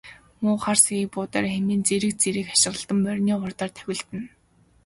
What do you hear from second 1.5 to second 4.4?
хэмээн зэрэг зэрэг хашхиралдан морины хурдаар давхилдана.